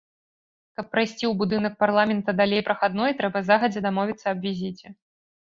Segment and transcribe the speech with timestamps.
[0.77, 4.87] Каб прайсці ў будынак парламента далей прахадной, трэба загадзя дамовіцца аб візіце.